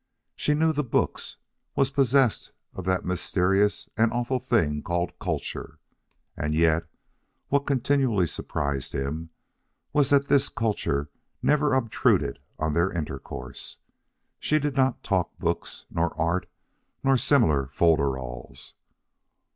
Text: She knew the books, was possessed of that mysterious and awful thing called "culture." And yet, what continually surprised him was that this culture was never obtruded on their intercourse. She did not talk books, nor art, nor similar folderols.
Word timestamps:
She 0.35 0.55
knew 0.55 0.73
the 0.73 0.83
books, 0.83 1.37
was 1.75 1.91
possessed 1.91 2.51
of 2.73 2.85
that 2.85 3.05
mysterious 3.05 3.87
and 3.95 4.11
awful 4.11 4.39
thing 4.39 4.81
called 4.81 5.11
"culture." 5.19 5.77
And 6.35 6.55
yet, 6.55 6.85
what 7.49 7.67
continually 7.67 8.25
surprised 8.25 8.93
him 8.95 9.29
was 9.93 10.09
that 10.09 10.27
this 10.27 10.49
culture 10.49 11.01
was 11.13 11.43
never 11.43 11.75
obtruded 11.75 12.39
on 12.57 12.73
their 12.73 12.91
intercourse. 12.91 13.77
She 14.39 14.57
did 14.57 14.75
not 14.75 15.03
talk 15.03 15.37
books, 15.37 15.85
nor 15.91 16.19
art, 16.19 16.47
nor 17.03 17.15
similar 17.15 17.67
folderols. 17.71 18.73